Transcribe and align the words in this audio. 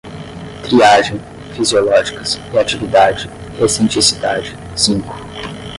triagem, 0.63 1.19
fisiológicas, 1.53 2.33
reatividade, 2.51 3.29
recenticidade, 3.59 4.57
zinco 4.75 5.13